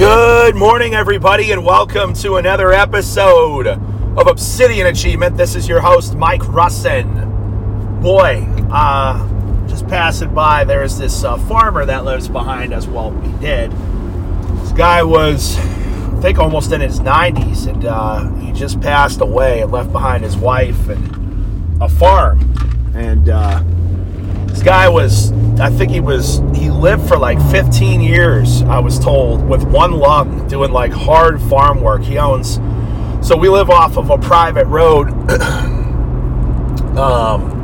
[0.00, 5.36] Good morning, everybody, and welcome to another episode of Obsidian Achievement.
[5.36, 8.00] This is your host, Mike Russin.
[8.00, 12.86] Boy, uh, just passing by, there's this uh, farmer that lives behind us.
[12.86, 13.72] Well, he did.
[14.62, 19.60] This guy was, I think, almost in his 90s, and uh, he just passed away
[19.60, 22.40] and left behind his wife and a farm.
[22.94, 23.62] And uh,
[24.46, 25.30] this guy was,
[25.60, 29.92] I think he was, he lived for like 15 years, I was told, with one
[29.92, 32.02] lung, doing like hard farm work.
[32.02, 32.54] He owns,
[33.20, 35.08] so we live off of a private road,
[36.96, 37.58] um,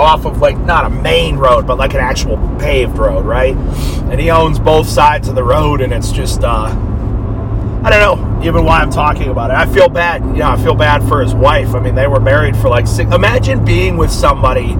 [0.00, 3.54] off of like, not a main road, but like an actual paved road, right?
[3.56, 6.74] And he owns both sides of the road, and it's just, uh,
[7.84, 9.56] I don't know even why I'm talking about it.
[9.56, 10.36] I feel bad.
[10.36, 11.74] Yeah, I feel bad for his wife.
[11.74, 13.12] I mean, they were married for like six.
[13.12, 14.76] Imagine being with somebody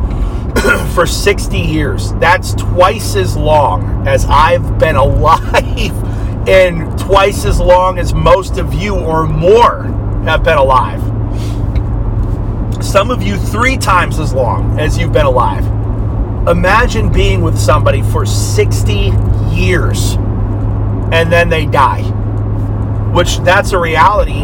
[0.94, 2.12] for 60 years.
[2.14, 8.74] That's twice as long as I've been alive, and twice as long as most of
[8.74, 9.84] you or more
[10.24, 11.00] have been alive.
[12.84, 15.64] Some of you three times as long as you've been alive.
[16.48, 19.12] Imagine being with somebody for 60
[19.52, 20.16] years
[21.12, 22.02] and then they die.
[23.12, 24.40] Which that's a reality.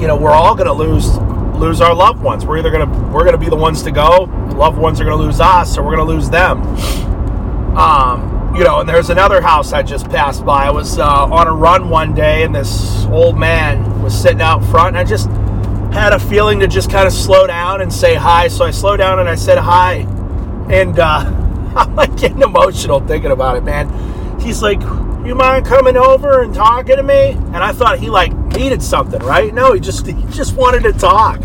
[0.00, 1.16] You know, we're all going to lose
[1.56, 2.46] lose our loved ones.
[2.46, 4.24] We're either gonna we're gonna be the ones to go.
[4.56, 6.62] Loved ones are gonna lose us, or we're gonna lose them.
[7.76, 10.64] Um, you know, and there's another house I just passed by.
[10.64, 14.64] I was uh, on a run one day, and this old man was sitting out
[14.64, 15.28] front, and I just
[15.92, 18.48] had a feeling to just kind of slow down and say hi.
[18.48, 20.06] So I slowed down and I said hi,
[20.70, 21.20] and uh,
[21.76, 24.40] I'm like getting emotional thinking about it, man.
[24.40, 24.80] He's like,
[25.26, 29.20] "You mind coming over and talking to me?" And I thought he like needed something,
[29.20, 29.52] right?
[29.52, 31.42] No, he just he just wanted to talk.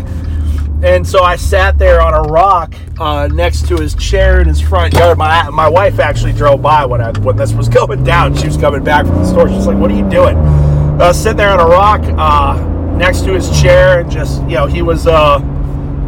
[0.82, 4.60] And so I sat there on a rock uh, next to his chair in his
[4.60, 5.16] front yard.
[5.16, 8.36] My my wife actually drove by when I when this was going down.
[8.36, 9.48] She was coming back from the store.
[9.48, 12.60] She's like, "What are you doing?" I was sitting there on a rock uh,
[12.96, 15.38] next to his chair, and just you know, he was uh,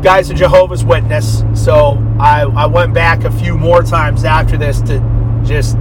[0.02, 1.45] guy's a Jehovah's Witness.
[1.55, 5.01] So I I went back a few more times after this to
[5.45, 5.77] just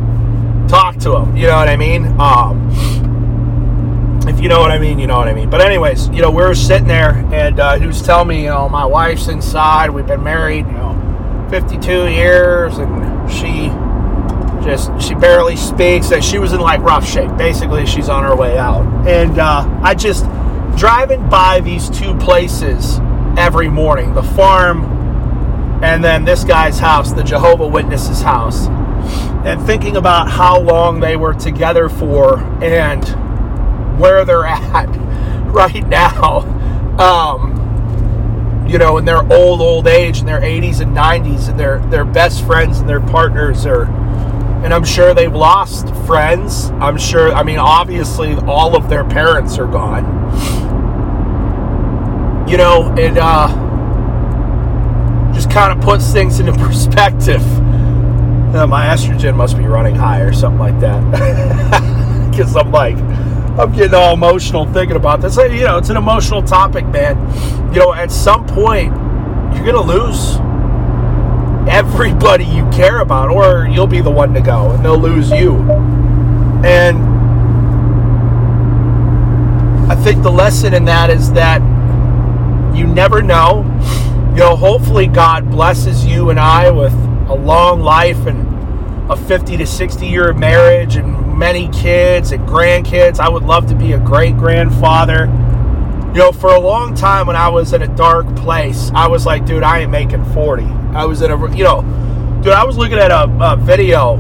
[0.68, 1.36] talk to him.
[1.36, 2.06] You know what I mean?
[2.20, 2.70] Um,
[4.28, 5.50] if you know what I mean, you know what I mean.
[5.50, 8.50] But anyways, you know, we were sitting there, and uh, he was telling me, you
[8.50, 9.90] know, my wife's inside.
[9.90, 13.68] We've been married, you know, 52 years, and she
[14.64, 16.10] just she barely speaks.
[16.10, 17.36] That she was in like rough shape.
[17.38, 18.86] Basically, she's on her way out.
[19.08, 20.26] And uh, I just
[20.78, 23.00] driving by these two places
[23.38, 24.84] every morning, the farm,
[25.84, 28.68] and then this guy's house, the Jehovah Witnesses house,
[29.44, 33.04] and thinking about how long they were together for, and
[34.00, 34.88] where they're at
[35.48, 36.40] right now.
[37.00, 37.54] Um,
[38.68, 42.06] you know, in their old, old age, in their 80s and 90s, and their their
[42.06, 43.86] best friends and their partners are,
[44.64, 46.70] and I'm sure they've lost friends.
[46.80, 47.34] I'm sure.
[47.34, 50.22] I mean, obviously, all of their parents are gone.
[52.48, 53.48] You know, it uh,
[55.34, 57.42] just kind of puts things into perspective.
[58.54, 61.90] My estrogen must be running high or something like that.
[62.34, 62.96] Because I'm like,
[63.60, 65.38] I'm getting all emotional thinking about this.
[65.38, 67.16] You know, it's an emotional topic, man.
[67.72, 68.88] You know, at some point,
[69.54, 70.38] you're going to lose
[71.72, 75.58] everybody you care about, or you'll be the one to go and they'll lose you.
[76.66, 76.98] And
[79.92, 81.62] I think the lesson in that is that
[82.76, 83.64] you never know.
[84.32, 86.94] You know, hopefully, God blesses you and I with
[87.34, 93.20] a long life and a 50 to 60 year marriage and many kids and grandkids.
[93.20, 95.26] I would love to be a great grandfather.
[96.14, 99.26] You know, for a long time when I was in a dark place, I was
[99.26, 100.64] like, dude, I ain't making 40.
[100.94, 101.82] I was in a, you know,
[102.44, 104.14] dude, I was looking at a, a video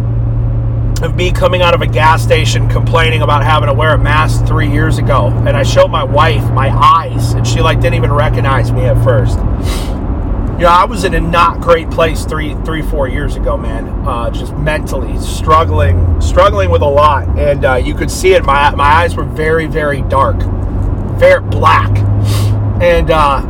[1.03, 4.47] of me coming out of a gas station complaining about having to wear a mask
[4.47, 5.27] three years ago.
[5.27, 9.01] And I showed my wife my eyes, and she like didn't even recognize me at
[9.03, 9.37] first.
[10.63, 13.85] Know, I was in a not great place three, three, four years ago, man.
[14.07, 18.45] Uh, just mentally struggling, struggling with a lot, and uh, you could see it.
[18.45, 20.37] My my eyes were very, very dark,
[21.19, 21.89] very black,
[22.81, 23.41] and uh,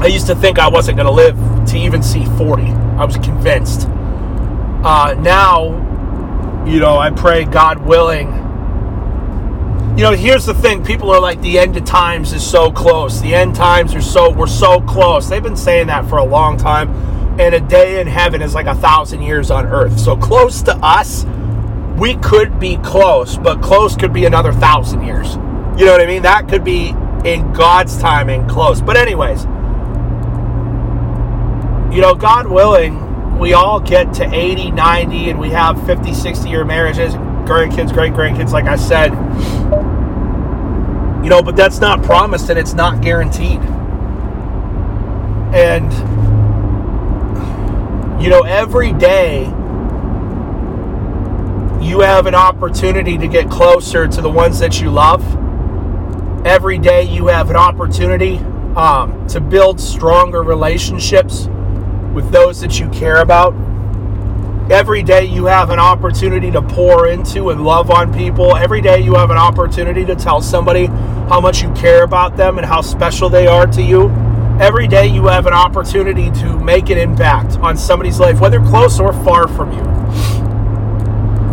[0.00, 1.36] I used to think I wasn't going to live
[1.70, 2.68] to even see forty.
[2.68, 3.88] I was convinced.
[3.88, 8.43] Uh, now, you know, I pray, God willing.
[9.96, 10.84] You know, here's the thing.
[10.84, 13.20] People are like, the end of times is so close.
[13.20, 15.28] The end times are so, we're so close.
[15.28, 16.90] They've been saying that for a long time.
[17.38, 20.00] And a day in heaven is like a thousand years on earth.
[20.00, 21.24] So close to us,
[21.96, 25.36] we could be close, but close could be another thousand years.
[25.78, 26.22] You know what I mean?
[26.22, 26.88] That could be
[27.24, 28.80] in God's timing close.
[28.80, 29.44] But, anyways,
[31.94, 36.48] you know, God willing, we all get to 80, 90, and we have 50, 60
[36.48, 37.14] year marriages.
[37.44, 39.12] grandkids, great grandkids, like I said.
[41.24, 43.58] You know, but that's not promised and it's not guaranteed.
[45.54, 45.90] And,
[48.22, 49.44] you know, every day
[51.80, 55.24] you have an opportunity to get closer to the ones that you love.
[56.46, 58.36] Every day you have an opportunity
[58.76, 61.48] um, to build stronger relationships
[62.12, 63.54] with those that you care about.
[64.70, 68.56] Every day you have an opportunity to pour into and love on people.
[68.56, 70.88] Every day you have an opportunity to tell somebody
[71.28, 74.10] how much you care about them and how special they are to you.
[74.60, 79.00] Every day you have an opportunity to make an impact on somebody's life, whether close
[79.00, 79.82] or far from you.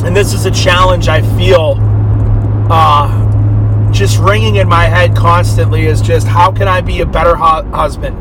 [0.06, 1.78] And this is a challenge I feel
[2.70, 7.36] uh, just ringing in my head constantly is just how can I be a better
[7.36, 8.18] hu- husband?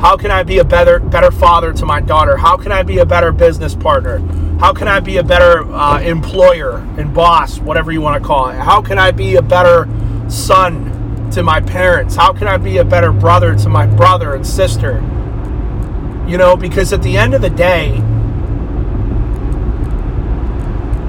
[0.00, 2.36] How can I be a better better father to my daughter?
[2.36, 4.18] How can I be a better business partner?
[4.58, 8.48] How can I be a better uh, employer and boss, whatever you want to call
[8.50, 8.56] it?
[8.56, 9.88] How can I be a better
[10.28, 10.85] son
[11.32, 12.16] to my parents?
[12.16, 14.94] How can I be a better brother to my brother and sister?
[16.26, 17.92] You know, because at the end of the day,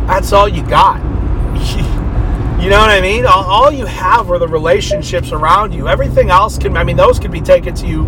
[0.07, 0.97] that's all you got.
[2.61, 3.25] you know what I mean?
[3.25, 5.87] All, all, you have are the relationships around you.
[5.87, 8.05] Everything else can, I mean, those can be taken to you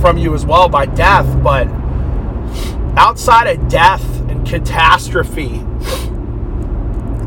[0.00, 1.68] from you as well by death, but
[2.96, 5.64] outside of death and catastrophe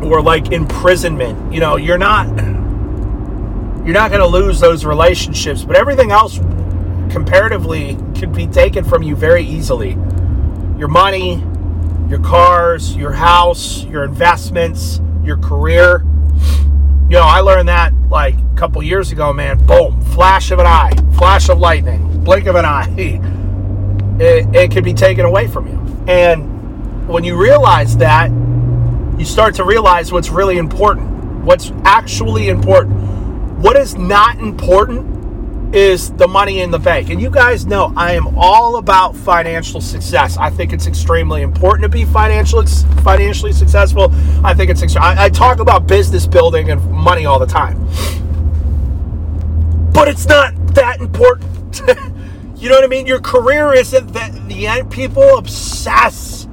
[0.01, 2.27] or like imprisonment, you know, you're not
[3.83, 6.39] you're not going to lose those relationships, but everything else
[7.09, 9.91] comparatively could be taken from you very easily.
[10.77, 11.43] Your money,
[12.09, 16.03] your cars, your house, your investments, your career.
[17.09, 19.63] You know, I learned that like a couple years ago, man.
[19.65, 23.21] Boom, flash of an eye, flash of lightning, blink of an eye.
[24.21, 26.05] It, it could be taken away from you.
[26.05, 28.29] And when you realize that,
[29.17, 31.09] you start to realize what's really important,
[31.45, 32.99] what's actually important.
[33.59, 37.09] What is not important is the money in the bank.
[37.09, 40.37] And you guys know I am all about financial success.
[40.37, 42.67] I think it's extremely important to be financially
[43.03, 44.13] financially successful.
[44.45, 47.85] I think it's I, I talk about business building and money all the time,
[49.91, 51.81] but it's not that important.
[52.55, 53.07] you know what I mean?
[53.07, 54.89] Your career isn't that the end.
[54.89, 56.47] People obsess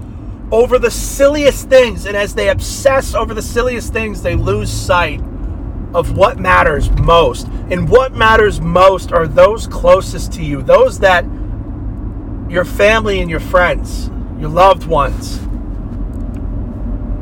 [0.50, 5.20] over the silliest things, and as they obsess over the silliest things, they lose sight
[5.96, 7.46] of what matters most.
[7.70, 11.24] And what matters most are those closest to you, those that
[12.50, 15.40] your family and your friends, your loved ones.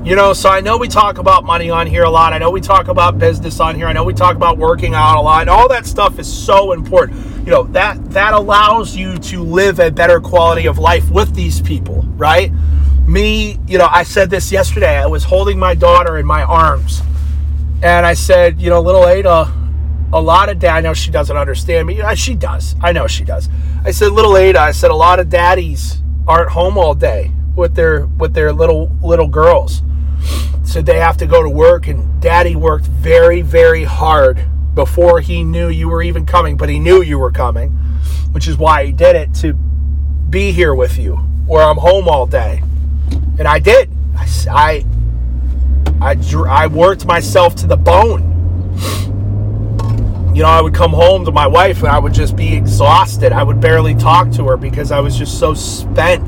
[0.07, 2.33] You know, so I know we talk about money on here a lot.
[2.33, 3.87] I know we talk about business on here.
[3.87, 5.43] I know we talk about working out a lot.
[5.43, 7.47] And all that stuff is so important.
[7.47, 11.63] You know, that that allows you to live a better quality of life with these
[11.63, 12.53] people, right?
[13.07, 14.99] Me, you know, I said this yesterday.
[14.99, 17.03] I was holding my daughter in my arms
[17.85, 19.53] and I said, you know, little Ada,
[20.11, 22.01] a lot of dad, I know she doesn't understand me.
[22.17, 22.75] She does.
[22.81, 23.51] I know she does.
[23.85, 27.75] I said, little Ada, I said, a lot of daddies aren't home all day with
[27.75, 29.83] their with their little little girls.
[30.65, 34.43] So they have to go to work and daddy worked very, very hard
[34.75, 37.71] before he knew you were even coming, but he knew you were coming,
[38.33, 39.53] which is why he did it to
[40.31, 41.17] be here with you,
[41.47, 42.63] where I'm home all day.
[43.39, 43.91] And I did.
[44.17, 44.85] I, I
[46.01, 46.17] I,
[46.49, 48.31] I worked myself to the bone.
[50.35, 53.33] You know, I would come home to my wife and I would just be exhausted.
[53.33, 56.25] I would barely talk to her because I was just so spent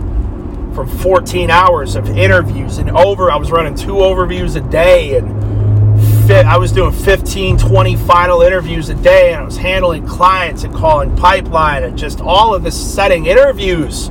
[0.75, 3.31] from 14 hours of interviews and over.
[3.31, 5.37] I was running two overviews a day and
[6.31, 10.75] I was doing 15, 20 final interviews a day and I was handling clients and
[10.75, 14.11] calling pipeline and just all of this setting interviews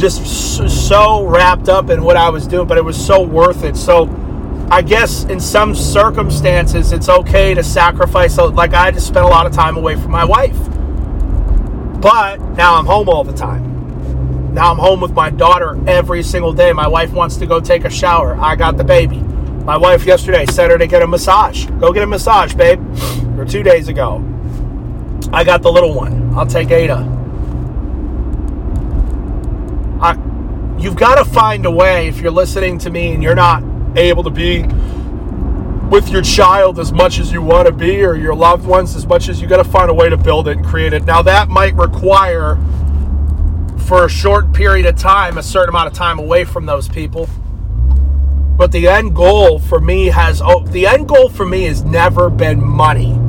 [0.00, 0.56] just
[0.88, 3.76] so wrapped up in what I was doing, but it was so worth it.
[3.76, 4.08] So
[4.70, 8.38] I guess in some circumstances, it's okay to sacrifice.
[8.38, 10.56] Uh, like I just spent a lot of time away from my wife,
[12.00, 14.54] but now I'm home all the time.
[14.54, 16.72] Now I'm home with my daughter every single day.
[16.72, 18.34] My wife wants to go take a shower.
[18.40, 19.18] I got the baby.
[19.18, 21.66] My wife yesterday said her to get a massage.
[21.78, 22.80] Go get a massage, babe.
[23.40, 24.22] Or two days ago.
[25.32, 26.34] I got the little one.
[26.34, 27.19] I'll take Ada.
[30.80, 33.62] You've got to find a way if you're listening to me and you're not
[33.96, 34.62] able to be
[35.90, 39.06] with your child as much as you want to be or your loved ones as
[39.06, 41.04] much as you got to find a way to build it and create it.
[41.04, 42.56] Now that might require
[43.86, 47.28] for a short period of time a certain amount of time away from those people.
[48.56, 52.30] But the end goal for me has oh, the end goal for me has never
[52.30, 53.19] been money.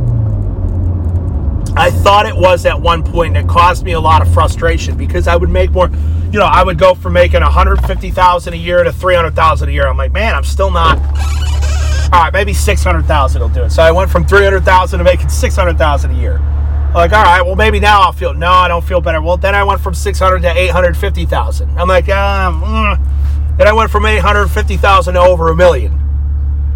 [1.75, 4.97] I thought it was at one point, and it caused me a lot of frustration
[4.97, 5.89] because I would make more.
[6.31, 9.87] You know, I would go from making 150,000 a year to 300,000 a year.
[9.87, 10.97] I'm like, man, I'm still not.
[12.13, 13.69] All right, maybe 600,000 will do it.
[13.69, 16.39] So I went from 300,000 to making 600,000 a year.
[16.93, 18.33] Like, all right, well, maybe now I'll feel.
[18.33, 19.21] No, I don't feel better.
[19.21, 21.77] Well, then I went from 600 to 850,000.
[21.77, 23.57] I'm like, um, mm.
[23.57, 25.97] then I went from 850,000 to over a million.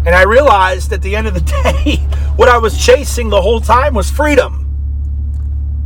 [0.06, 1.40] And I realized at the end of the
[1.84, 1.96] day,
[2.36, 4.65] what I was chasing the whole time was freedom.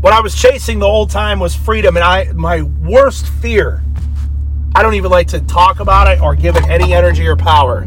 [0.01, 1.95] What I was chasing the whole time was freedom.
[1.97, 3.83] And I my worst fear,
[4.75, 7.87] I don't even like to talk about it or give it any energy or power,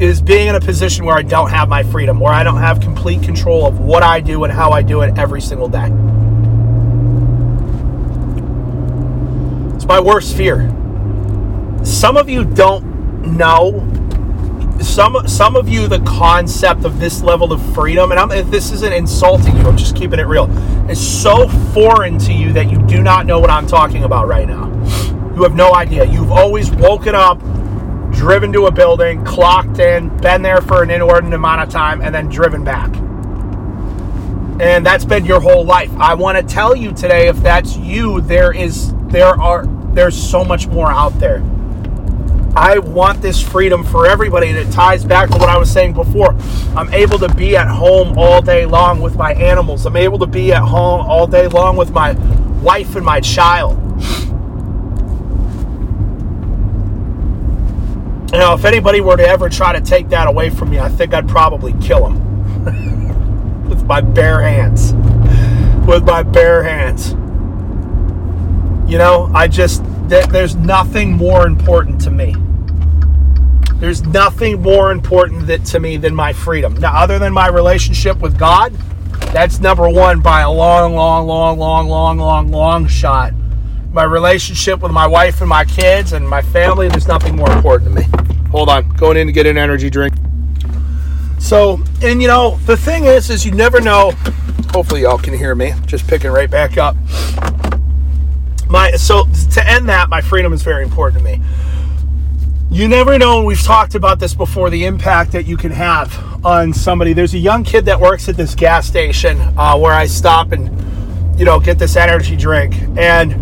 [0.00, 2.80] is being in a position where I don't have my freedom, where I don't have
[2.80, 5.86] complete control of what I do and how I do it every single day.
[9.76, 10.68] It's my worst fear.
[11.84, 13.87] Some of you don't know
[14.80, 18.70] some some of you the concept of this level of freedom and I'm, if this
[18.70, 20.50] isn't insulting you i'm just keeping it real
[20.88, 24.46] is so foreign to you that you do not know what i'm talking about right
[24.46, 24.68] now.
[25.38, 26.04] You have no idea.
[26.04, 27.38] You've always woken up
[28.10, 32.12] driven to a building clocked in been there for an inordinate amount of time and
[32.12, 32.92] then driven back.
[34.60, 35.92] And that's been your whole life.
[35.96, 40.44] I want to tell you today if that's you there is there are there's so
[40.44, 41.38] much more out there
[42.58, 44.48] I want this freedom for everybody.
[44.48, 46.34] And it ties back to what I was saying before.
[46.76, 49.86] I'm able to be at home all day long with my animals.
[49.86, 52.14] I'm able to be at home all day long with my
[52.60, 53.78] wife and my child.
[58.32, 60.88] You know, if anybody were to ever try to take that away from me, I
[60.88, 64.94] think I'd probably kill them with my bare hands.
[65.86, 67.12] With my bare hands.
[68.90, 72.34] You know, I just, there's nothing more important to me.
[73.80, 76.74] There's nothing more important that, to me than my freedom.
[76.74, 78.72] Now, other than my relationship with God,
[79.32, 83.32] that's number one by a long, long, long, long, long, long, long shot.
[83.92, 87.94] My relationship with my wife and my kids and my family, there's nothing more important
[87.94, 88.18] to me.
[88.50, 90.14] Hold on, going in to get an energy drink.
[91.38, 94.10] So, and you know, the thing is, is you never know.
[94.72, 95.72] Hopefully, y'all can hear me.
[95.86, 96.96] Just picking right back up.
[98.68, 101.40] My so to end that, my freedom is very important to me
[102.70, 106.72] you never know we've talked about this before the impact that you can have on
[106.72, 107.14] somebody.
[107.14, 110.68] There's a young kid that works at this gas station uh, where i stop and
[111.38, 112.74] you know get this energy drink.
[112.98, 113.32] And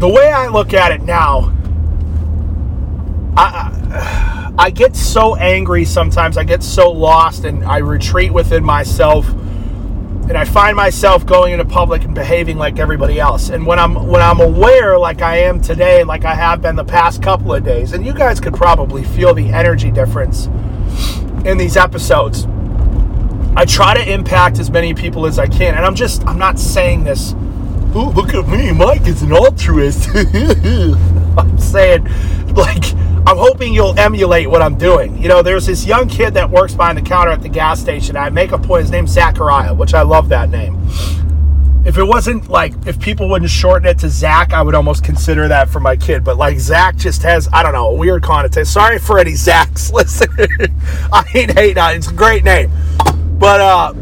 [0.00, 1.54] the way i look at it now
[3.36, 6.38] i i get so angry sometimes.
[6.38, 9.26] I get so lost and i retreat within myself
[10.28, 13.50] and I find myself going into public and behaving like everybody else.
[13.50, 16.84] And when I'm when I'm aware, like I am today, like I have been the
[16.84, 20.46] past couple of days, and you guys could probably feel the energy difference
[21.44, 22.46] in these episodes.
[23.54, 26.58] I try to impact as many people as I can, and I'm just I'm not
[26.58, 27.32] saying this.
[27.94, 30.08] Ooh, look at me, Mike is an altruist.
[31.36, 32.04] I'm saying,
[32.54, 32.84] like
[33.24, 35.16] I'm hoping you'll emulate what I'm doing.
[35.22, 38.16] You know, there's this young kid that works behind the counter at the gas station.
[38.16, 38.82] I make a point.
[38.82, 40.76] His name's Zachariah, which I love that name.
[41.84, 45.46] If it wasn't like, if people wouldn't shorten it to Zach, I would almost consider
[45.48, 46.24] that for my kid.
[46.24, 48.64] But like, Zach just has, I don't know, a weird connotation.
[48.64, 49.92] Sorry for any Zachs.
[49.92, 50.28] Listen,
[51.12, 51.98] I ain't hating on it.
[51.98, 52.72] It's a great name.
[53.38, 53.94] But uh,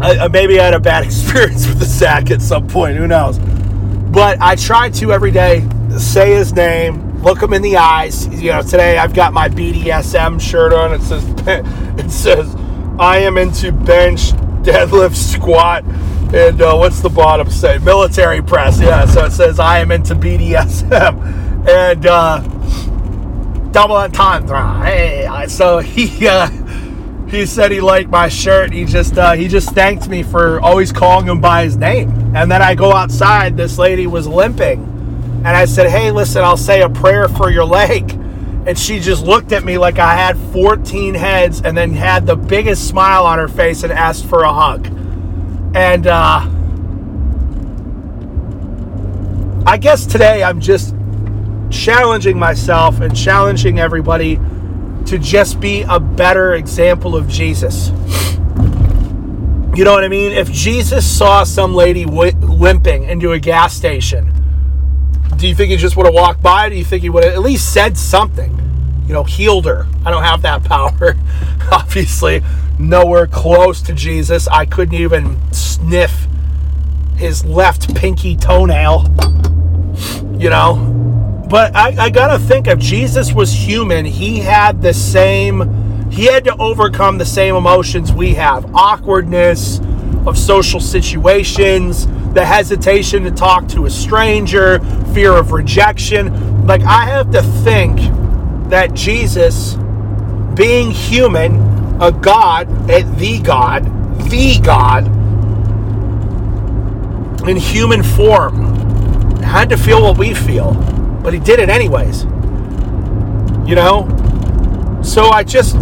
[0.00, 2.96] I, maybe I had a bad experience with the Zach at some point.
[2.96, 3.38] Who knows?
[3.38, 5.68] But I try to every day
[5.98, 8.26] say his name, look them in the eyes.
[8.28, 10.94] You know, today I've got my BDSM shirt on.
[10.94, 11.24] It says
[12.04, 12.54] it says
[12.98, 14.32] I am into bench,
[14.62, 15.84] deadlift, squat,
[16.34, 17.78] and uh, what's the bottom say?
[17.78, 18.80] Military press.
[18.80, 22.40] Yeah, so it says I am into BDSM and uh,
[23.72, 24.84] double entendre.
[24.84, 26.26] Hey, so he.
[26.26, 26.48] Uh,
[27.28, 28.72] he said he liked my shirt.
[28.72, 32.08] He just uh, he just thanked me for always calling him by his name.
[32.36, 33.56] And then I go outside.
[33.56, 34.85] This lady was limping,
[35.46, 38.10] and I said, Hey, listen, I'll say a prayer for your leg.
[38.66, 42.34] And she just looked at me like I had 14 heads and then had the
[42.34, 44.88] biggest smile on her face and asked for a hug.
[45.72, 46.40] And uh,
[49.64, 50.96] I guess today I'm just
[51.70, 54.40] challenging myself and challenging everybody
[55.04, 57.90] to just be a better example of Jesus.
[59.76, 60.32] You know what I mean?
[60.32, 64.32] If Jesus saw some lady w- limping into a gas station,
[65.36, 66.68] do you think he just would have walked by?
[66.68, 68.52] Do you think he would have at least said something?
[69.06, 69.86] You know, healed her.
[70.04, 71.16] I don't have that power.
[71.70, 72.42] Obviously,
[72.78, 74.48] nowhere close to Jesus.
[74.48, 76.26] I couldn't even sniff
[77.16, 79.06] his left pinky toenail.
[80.38, 80.92] You know?
[81.48, 86.44] But I, I gotta think if Jesus was human, he had the same, he had
[86.44, 89.80] to overcome the same emotions we have awkwardness,
[90.26, 94.78] of social situations, the hesitation to talk to a stranger,
[95.14, 96.66] fear of rejection.
[96.66, 97.98] Like, I have to think
[98.68, 99.76] that Jesus,
[100.54, 101.54] being human,
[101.98, 103.86] a God, a, the God,
[104.28, 105.06] the God,
[107.48, 110.74] in human form, had to feel what we feel,
[111.22, 112.24] but he did it anyways.
[113.66, 115.00] You know?
[115.02, 115.74] So I just,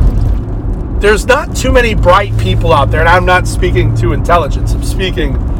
[1.00, 4.84] there's not too many bright people out there, and I'm not speaking to intelligence, I'm
[4.84, 5.53] speaking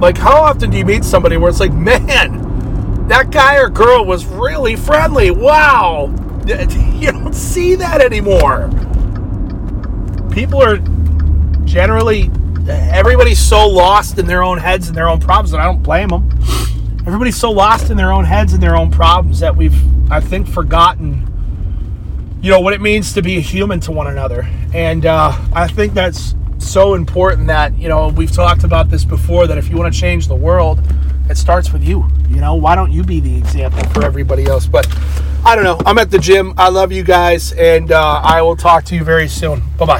[0.00, 4.04] like, how often do you meet somebody where it's like, man, that guy or girl
[4.04, 5.30] was really friendly?
[5.30, 6.14] Wow.
[7.00, 8.68] You don't see that anymore.
[10.32, 10.78] People are
[11.64, 12.30] generally,
[12.68, 16.08] everybody's so lost in their own heads and their own problems, and I don't blame
[16.08, 16.28] them.
[17.06, 19.80] Everybody's so lost in their own heads and their own problems that we've,
[20.10, 21.30] I think, forgotten
[22.42, 25.68] you know what it means to be a human to one another and uh, i
[25.68, 29.76] think that's so important that you know we've talked about this before that if you
[29.76, 30.80] want to change the world
[31.28, 32.54] it starts with you you know?
[32.54, 34.66] Why don't you be the example for everybody else?
[34.66, 34.86] But
[35.44, 35.78] i don't know.
[35.86, 36.54] I'm at the gym.
[36.56, 39.62] I love you guys and uh, i will talk to you very soon.
[39.76, 39.98] Bye bye